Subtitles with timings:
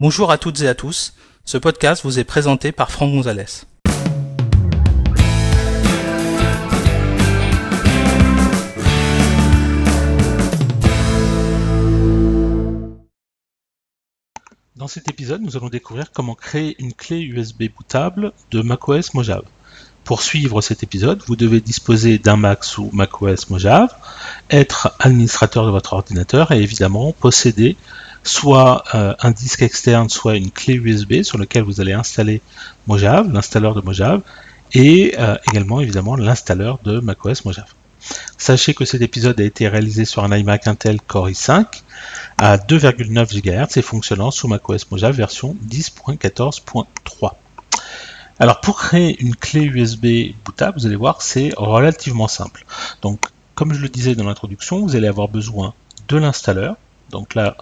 [0.00, 1.14] Bonjour à toutes et à tous,
[1.44, 3.44] ce podcast vous est présenté par Franck Gonzalez.
[14.74, 19.44] Dans cet épisode, nous allons découvrir comment créer une clé USB bootable de macOS Mojave.
[20.02, 23.94] Pour suivre cet épisode, vous devez disposer d'un Mac sous macOS Mojave,
[24.50, 27.76] être administrateur de votre ordinateur et évidemment posséder
[28.24, 32.40] soit euh, un disque externe, soit une clé USB sur laquelle vous allez installer
[32.86, 34.22] Mojave, l'installeur de Mojave,
[34.72, 37.72] et euh, également évidemment l'installeur de macOS Mojave.
[38.36, 41.66] Sachez que cet épisode a été réalisé sur un iMac Intel Core i5
[42.38, 47.32] à 2,9 GHz et fonctionnant sous macOS Mojave version 10.14.3.
[48.40, 52.64] Alors pour créer une clé USB bootable, vous allez voir, c'est relativement simple.
[53.00, 53.20] Donc
[53.54, 55.72] comme je le disais dans l'introduction, vous allez avoir besoin
[56.08, 56.76] de l'installeur.
[57.10, 57.56] Donc là,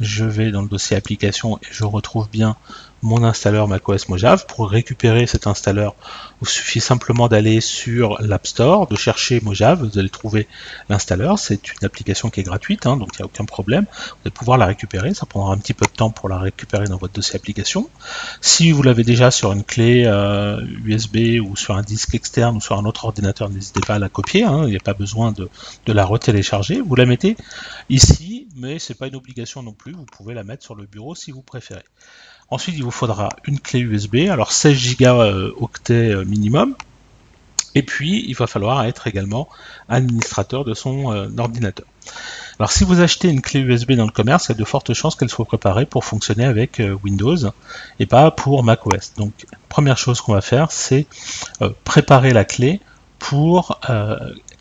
[0.00, 2.56] je vais dans le dossier application et je retrouve bien
[3.02, 4.46] mon installeur macOS Mojave.
[4.46, 5.94] Pour récupérer cet installeur,
[6.42, 10.46] il suffit simplement d'aller sur l'App Store, de chercher Mojave, vous allez trouver
[10.88, 11.38] l'installeur.
[11.38, 13.86] C'est une application qui est gratuite, hein, donc il n'y a aucun problème.
[13.90, 16.86] Vous allez pouvoir la récupérer, ça prendra un petit peu de temps pour la récupérer
[16.86, 17.88] dans votre dossier application.
[18.40, 20.02] Si vous l'avez déjà sur une clé
[20.84, 23.98] USB euh, ou sur un disque externe ou sur un autre ordinateur, n'hésitez pas à
[23.98, 24.62] la copier, hein.
[24.64, 25.48] il n'y a pas besoin de,
[25.86, 26.80] de la retélécharger.
[26.80, 27.36] Vous la mettez
[27.88, 31.14] ici, mais c'est pas une obligation non plus, vous pouvez la mettre sur le bureau
[31.14, 31.84] si vous préférez.
[32.50, 35.52] Ensuite, il vous faudra une clé USB, alors 16 Go euh,
[35.90, 36.74] euh, minimum.
[37.74, 39.48] Et puis, il va falloir être également
[39.90, 41.84] administrateur de son euh, ordinateur.
[42.58, 44.94] Alors, si vous achetez une clé USB dans le commerce, il y a de fortes
[44.94, 47.36] chances qu'elle soit préparée pour fonctionner avec Windows
[48.00, 49.12] et pas pour macOS.
[49.16, 49.32] Donc,
[49.68, 51.06] première chose qu'on va faire, c'est
[51.84, 52.80] préparer la clé
[53.18, 53.78] pour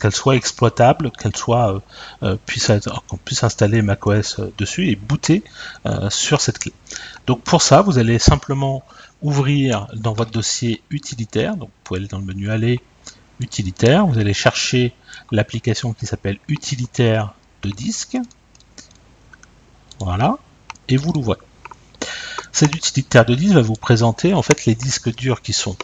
[0.00, 1.80] qu'elle soit exploitable, qu'elle soit euh,
[2.22, 2.70] euh, puisse
[3.08, 5.42] qu'on puisse installer macOS euh, dessus et booter
[6.10, 6.72] sur cette clé.
[7.26, 8.82] Donc pour ça, vous allez simplement
[9.22, 11.56] ouvrir dans votre dossier utilitaire.
[11.56, 12.80] Donc vous pouvez aller dans le menu aller
[13.40, 14.06] utilitaire.
[14.06, 14.94] Vous allez chercher
[15.30, 18.18] l'application qui s'appelle utilitaire de disque.
[20.00, 20.36] Voilà,
[20.88, 21.38] et vous l'ouvrez.
[22.52, 25.76] Cet utilitaire de disque va vous présenter en fait les disques durs qui sont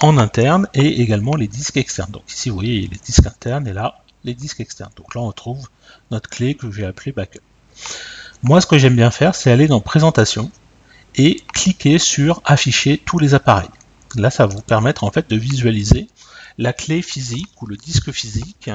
[0.00, 2.10] en interne et également les disques externes.
[2.10, 4.92] Donc ici, vous voyez les disques internes et là, les disques externes.
[4.96, 5.68] Donc là, on trouve
[6.10, 7.40] notre clé que j'ai appelée backup.
[8.42, 10.50] Moi, ce que j'aime bien faire, c'est aller dans présentation
[11.16, 13.68] et cliquer sur afficher tous les appareils.
[14.16, 16.08] Là, ça va vous permettre en fait de visualiser
[16.56, 18.70] la clé physique ou le disque physique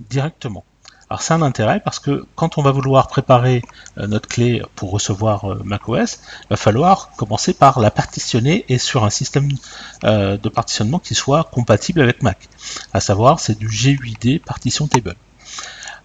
[0.00, 0.64] directement.
[1.12, 3.60] Alors c'est un intérêt parce que quand on va vouloir préparer
[3.98, 8.78] euh, notre clé pour recevoir euh, macOS, il va falloir commencer par la partitionner et
[8.78, 9.50] sur un système
[10.04, 12.48] euh, de partitionnement qui soit compatible avec Mac.
[12.94, 15.14] À savoir, c'est du GUID partition table.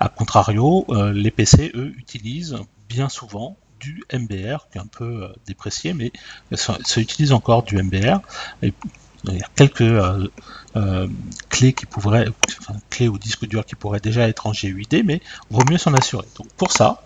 [0.02, 2.58] A contrario, les PC, eux, utilisent
[2.90, 6.12] bien souvent du MBR, qui est un peu déprécié, mais
[6.52, 8.20] ça, utilise encore du MBR.
[9.32, 10.28] Il y a quelques euh,
[10.76, 11.08] euh,
[11.50, 12.28] clés qui pourraient,
[12.60, 15.94] enfin, clés ou disques durs qui pourraient déjà être en GUID, mais vaut mieux s'en
[15.94, 16.28] assurer.
[16.36, 17.04] Donc pour ça,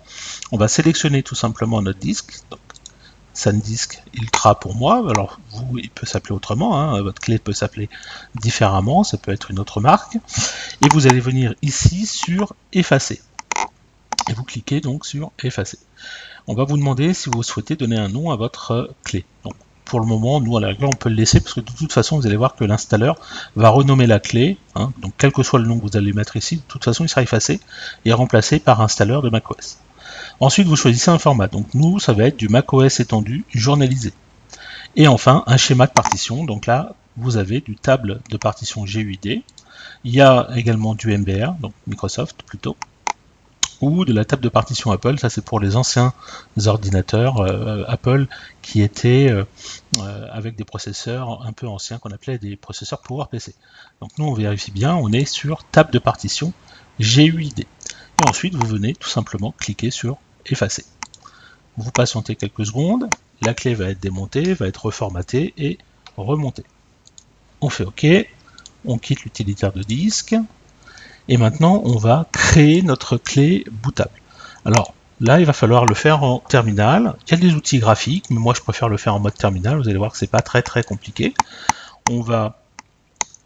[0.51, 2.39] on va sélectionner tout simplement notre disque.
[2.49, 2.59] Donc,
[3.33, 5.09] SanDisk Ultra pour moi.
[5.09, 6.79] Alors vous, il peut s'appeler autrement.
[6.79, 7.01] Hein.
[7.01, 7.89] Votre clé peut s'appeler
[8.35, 9.03] différemment.
[9.03, 10.17] Ça peut être une autre marque.
[10.81, 13.21] Et vous allez venir ici sur effacer.
[14.29, 15.79] Et vous cliquez donc sur effacer.
[16.47, 19.25] On va vous demander si vous souhaitez donner un nom à votre clé.
[19.43, 19.55] Donc
[19.91, 22.15] pour le moment, nous à la on peut le laisser parce que de toute façon,
[22.15, 23.17] vous allez voir que l'installeur
[23.57, 24.57] va renommer la clé.
[24.75, 24.93] Hein.
[25.01, 27.09] donc, quel que soit le nom que vous allez mettre ici, de toute façon, il
[27.09, 27.59] sera effacé
[28.05, 29.79] et remplacé par installeur de macOS.
[30.39, 31.49] Ensuite, vous choisissez un format.
[31.49, 34.13] Donc, nous, ça va être du macOS étendu journalisé.
[34.95, 36.45] Et enfin, un schéma de partition.
[36.45, 39.43] Donc là, vous avez du table de partition GUID.
[40.05, 42.77] Il y a également du MBR, donc Microsoft plutôt
[43.81, 45.19] ou de la table de partition Apple.
[45.19, 46.13] Ça, c'est pour les anciens
[46.65, 48.27] ordinateurs euh, Apple
[48.61, 49.43] qui étaient euh,
[49.97, 53.55] euh, avec des processeurs un peu anciens qu'on appelait des processeurs PowerPC.
[53.99, 56.53] Donc nous, on vérifie bien, on est sur table de partition
[56.99, 57.59] GUID.
[57.59, 60.85] Et ensuite, vous venez tout simplement cliquer sur effacer.
[61.77, 63.09] Vous patientez quelques secondes,
[63.41, 65.79] la clé va être démontée, va être reformatée et
[66.17, 66.65] remontée.
[67.61, 68.05] On fait OK,
[68.85, 70.35] on quitte l'utilitaire de disque,
[71.31, 74.11] et maintenant, on va créer notre clé bootable.
[74.65, 77.15] Alors là, il va falloir le faire en terminal.
[77.25, 79.77] Il y a des outils graphiques, mais moi je préfère le faire en mode terminal.
[79.77, 81.33] Vous allez voir que c'est pas très très compliqué.
[82.09, 82.59] On va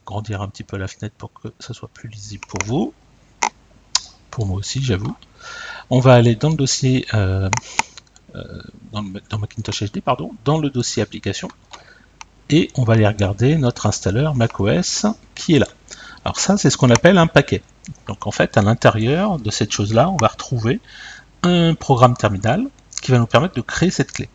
[0.04, 2.92] grandir un petit peu la fenêtre pour que ça soit plus lisible pour vous.
[4.32, 5.16] Pour moi aussi, j'avoue.
[5.92, 7.52] On va aller dans le dossier euh,
[8.34, 8.62] euh,
[8.94, 9.04] dans,
[9.38, 11.50] Macintosh HD, pardon, dans le dossier application,
[12.50, 15.06] et on va aller regarder notre installeur macOS
[15.36, 15.68] qui est là.
[16.26, 17.62] Alors ça, c'est ce qu'on appelle un paquet.
[18.08, 20.82] Donc en fait, à l'intérieur de cette chose-là, on va retrouver
[21.44, 22.66] un programme terminal
[23.02, 24.28] qui va nous permettre de créer cette clé.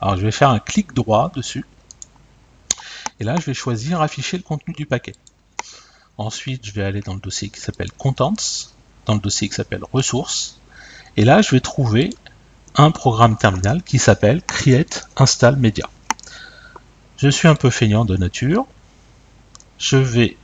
[0.00, 1.64] Alors je vais faire un clic droit dessus.
[3.18, 5.14] Et là, je vais choisir afficher le contenu du paquet.
[6.18, 8.34] Ensuite, je vais aller dans le dossier qui s'appelle Contents,
[9.06, 10.60] dans le dossier qui s'appelle Ressources.
[11.16, 12.10] Et là, je vais trouver
[12.76, 15.88] un programme terminal qui s'appelle Create Install Media.
[17.16, 18.66] Je suis un peu feignant de nature.
[19.78, 20.36] Je vais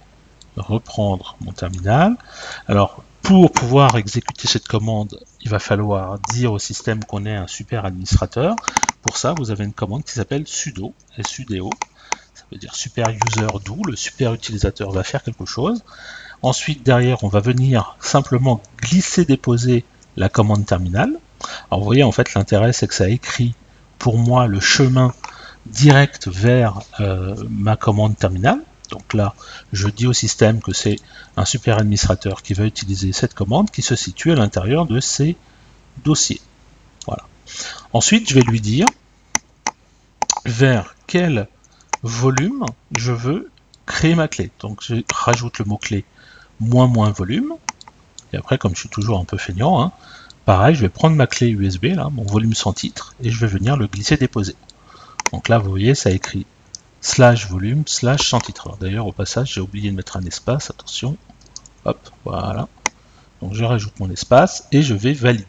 [0.57, 2.17] reprendre mon terminal.
[2.69, 7.47] Alors, pour pouvoir exécuter cette commande, il va falloir dire au système qu'on est un
[7.47, 8.55] super administrateur.
[9.03, 10.93] Pour ça, vous avez une commande qui s'appelle sudo,
[11.27, 11.71] sudo.
[12.35, 15.83] Ça veut dire super user do, le super utilisateur va faire quelque chose.
[16.43, 19.85] Ensuite, derrière, on va venir simplement glisser-déposer
[20.17, 21.11] la commande terminal.
[21.71, 23.55] Alors, vous voyez, en fait, l'intérêt, c'est que ça écrit
[23.99, 25.15] pour moi le chemin
[25.65, 28.61] direct vers euh, ma commande terminale.
[28.95, 29.35] Donc là,
[29.73, 31.01] je dis au système que c'est
[31.37, 35.35] un super administrateur qui va utiliser cette commande qui se situe à l'intérieur de ces
[36.05, 36.41] dossiers.
[37.07, 37.27] Voilà.
[37.93, 38.87] Ensuite, je vais lui dire
[40.45, 41.49] vers quel
[42.05, 42.65] volume
[42.97, 43.51] je veux
[43.85, 44.53] créer ma clé.
[44.61, 46.05] Donc je rajoute le mot-clé
[46.61, 47.55] moins moins volume.
[48.33, 49.91] Et après, comme je suis toujours un peu feignant, hein,
[50.45, 53.49] pareil, je vais prendre ma clé USB, là, mon volume sans titre, et je vais
[53.49, 54.55] venir le glisser déposer.
[55.33, 56.47] Donc là, vous voyez, ça écrit
[57.05, 58.77] slash volume slash sans titre.
[58.81, 61.19] D'ailleurs, au passage, j'ai oublié de mettre un espace, attention.
[61.85, 62.67] Hop, voilà.
[63.43, 65.45] Donc je rajoute mon espace et je vais valider.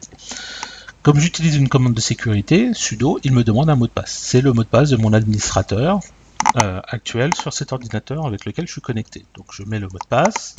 [1.02, 4.12] Comme j'utilise une commande de sécurité, sudo, il me demande un mot de passe.
[4.12, 6.00] C'est le mot de passe de mon administrateur
[6.56, 9.24] euh, actuel sur cet ordinateur avec lequel je suis connecté.
[9.34, 10.56] Donc je mets le mot de passe,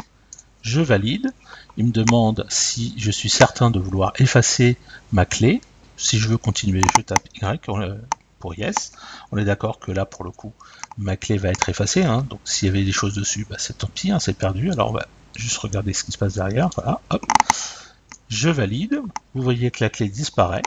[0.64, 1.32] je valide.
[1.78, 4.78] Il me demande si je suis certain de vouloir effacer
[5.12, 5.62] ma clé.
[5.96, 7.70] Si je veux continuer, je tape Y
[8.40, 8.92] pour yes.
[9.32, 10.54] On est d'accord que là, pour le coup,
[10.98, 12.04] ma clé va être effacée.
[12.04, 12.26] Hein.
[12.30, 14.72] donc s'il y avait des choses dessus, bah, c'est tant pis, hein, c'est perdu.
[14.72, 16.70] Alors on va juste regarder ce qui se passe derrière.
[16.76, 17.26] Voilà, hop.
[18.30, 19.02] Je valide.
[19.34, 20.64] Vous voyez que la clé disparaît.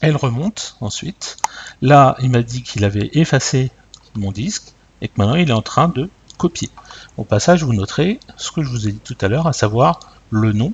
[0.00, 1.36] Elle remonte ensuite.
[1.82, 3.70] Là, il m'a dit qu'il avait effacé
[4.14, 6.70] mon disque et que maintenant il est en train de copier.
[7.16, 10.00] Au passage, vous noterez ce que je vous ai dit tout à l'heure, à savoir
[10.30, 10.72] le nom.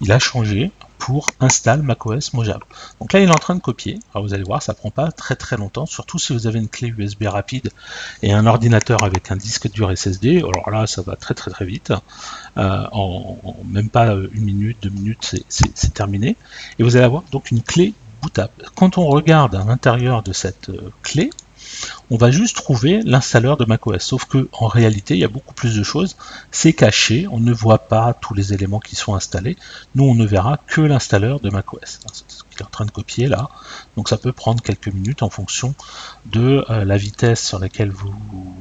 [0.00, 0.70] Il a changé
[1.06, 2.62] pour install macOS Mojave.
[2.98, 4.00] Donc là, il est en train de copier.
[4.16, 6.92] Vous allez voir, ça prend pas très très longtemps, surtout si vous avez une clé
[6.98, 7.70] USB rapide
[8.24, 10.38] et un ordinateur avec un disque dur SSD.
[10.38, 11.92] Alors là, ça va très très très vite.
[12.56, 16.34] Euh, en, même pas une minute, deux minutes, c'est terminé.
[16.80, 18.64] Et vous allez avoir donc une clé bootable.
[18.74, 21.30] Quand on regarde à l'intérieur de cette euh, clé,
[22.10, 24.02] on va juste trouver l'installeur de macOS.
[24.02, 26.16] Sauf que en réalité, il y a beaucoup plus de choses.
[26.50, 29.56] C'est caché, on ne voit pas tous les éléments qui sont installés.
[29.94, 32.00] Nous, on ne verra que l'installeur de macOS.
[32.12, 33.48] C'est ce qu'il est en train de copier là.
[33.96, 35.74] Donc ça peut prendre quelques minutes en fonction
[36.26, 38.14] de euh, la vitesse sur laquelle vous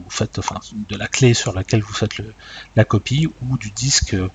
[0.10, 0.60] faites, enfin,
[0.90, 2.22] de la clé sur laquelle vous faites
[2.76, 4.30] la copie ou du disque euh,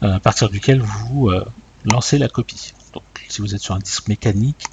[0.00, 1.44] à partir duquel vous euh,
[1.84, 2.72] lancez la copie.
[2.92, 4.66] Donc si vous êtes sur un disque mécanique,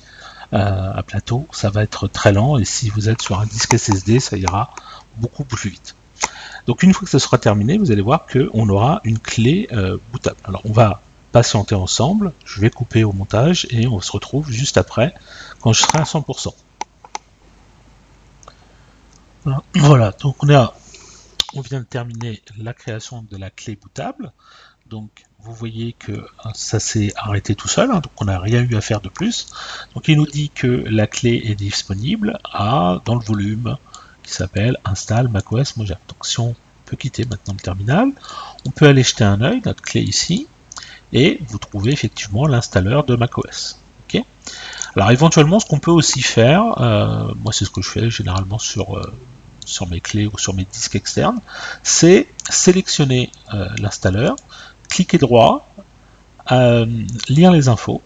[0.53, 3.73] euh, à plateau, ça va être très lent et si vous êtes sur un disque
[3.77, 4.73] SSD, ça ira
[5.17, 5.95] beaucoup plus vite.
[6.67, 9.97] Donc une fois que ce sera terminé, vous allez voir qu'on aura une clé euh,
[10.11, 10.37] bootable.
[10.43, 11.01] Alors on va
[11.31, 15.13] patienter ensemble, je vais couper au montage et on se retrouve juste après
[15.61, 16.53] quand je serai à 100%.
[19.75, 20.73] Voilà, donc on, a,
[21.55, 24.33] on vient de terminer la création de la clé bootable.
[24.91, 26.11] Donc vous voyez que
[26.43, 29.07] hein, ça s'est arrêté tout seul, hein, donc on n'a rien eu à faire de
[29.07, 29.47] plus.
[29.95, 33.77] Donc il nous dit que la clé est disponible dans le volume
[34.21, 35.97] qui s'appelle install macOS Mojave.
[36.09, 36.55] Donc si on
[36.85, 38.09] peut quitter maintenant le terminal,
[38.65, 40.45] on peut aller jeter un œil, notre clé ici,
[41.13, 43.77] et vous trouvez effectivement l'installeur de macOS.
[44.95, 48.59] Alors éventuellement ce qu'on peut aussi faire, euh, moi c'est ce que je fais généralement
[48.59, 49.13] sur, euh,
[49.65, 51.39] sur mes clés ou sur mes disques externes,
[51.81, 54.35] c'est sélectionner euh, l'installeur,
[54.91, 55.73] cliquez droit,
[56.51, 56.85] euh,
[57.29, 58.01] lire les infos,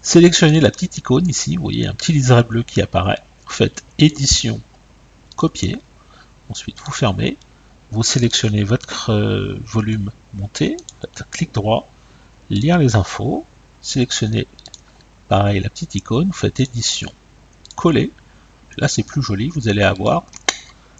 [0.00, 3.82] sélectionnez la petite icône ici, vous voyez un petit liseré bleu qui apparaît, vous faites
[3.98, 4.60] édition,
[5.36, 5.76] copier,
[6.50, 7.36] ensuite vous fermez,
[7.90, 11.88] vous sélectionnez votre euh, volume monté, faites clic droit,
[12.48, 13.44] lire les infos,
[13.80, 14.46] sélectionnez
[15.28, 17.12] pareil la petite icône, vous faites édition,
[17.74, 18.12] coller,
[18.78, 20.26] là c'est plus joli, vous allez avoir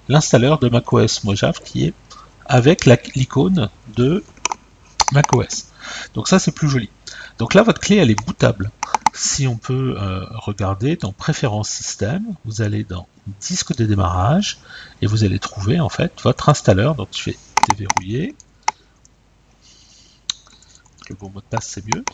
[0.08, 1.94] l'installeur de macOS Mojave qui est
[2.46, 2.84] avec
[3.14, 4.24] l'icône de
[5.12, 5.66] macOS.
[6.14, 6.90] Donc ça c'est plus joli.
[7.38, 8.70] Donc là votre clé elle est bootable.
[9.14, 13.06] Si on peut euh, regarder dans préférences système, vous allez dans
[13.40, 14.58] disque de démarrage
[15.00, 16.94] et vous allez trouver en fait votre installeur.
[16.94, 17.36] Donc je vais
[17.68, 18.34] déverrouiller.
[21.08, 22.04] Le bon mot de passe c'est mieux.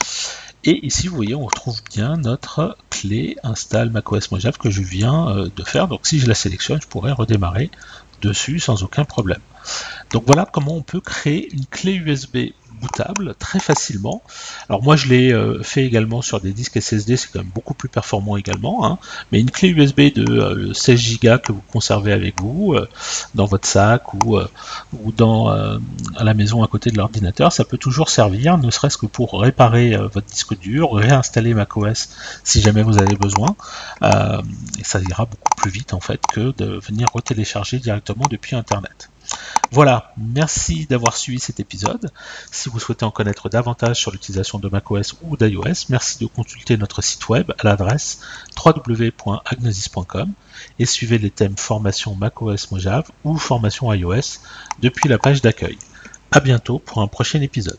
[0.64, 5.28] Et ici vous voyez on retrouve bien notre clé install macOS Mojave que je viens
[5.28, 5.88] euh, de faire.
[5.88, 7.70] Donc si je la sélectionne, je pourrais redémarrer
[8.20, 9.40] dessus sans aucun problème.
[10.12, 14.22] Donc voilà comment on peut créer une clé USB bootable très facilement.
[14.68, 17.74] Alors moi je l'ai euh, fait également sur des disques SSD, c'est quand même beaucoup
[17.74, 18.86] plus performant également.
[18.86, 18.98] Hein.
[19.32, 22.76] Mais une clé USB de 16 Go que vous conservez avec vous
[23.34, 27.78] dans votre sac ou, ou dans à la maison à côté de l'ordinateur, ça peut
[27.78, 32.10] toujours servir, ne serait-ce que pour réparer votre disque dur, réinstaller macOS
[32.44, 33.56] si jamais vous avez besoin.
[34.02, 39.10] et ça ira beaucoup plus vite en fait que de venir retélécharger directement depuis Internet.
[39.70, 42.10] Voilà, merci d'avoir suivi cet épisode.
[42.50, 46.78] Si vous souhaitez en connaître davantage sur l'utilisation de macOS ou d'iOS, merci de consulter
[46.78, 48.20] notre site web à l'adresse
[48.64, 50.32] www.agnosis.com
[50.78, 54.40] et suivez les thèmes formation macOS Mojave ou formation iOS
[54.80, 55.76] depuis la page d'accueil.
[56.30, 57.78] A bientôt pour un prochain épisode.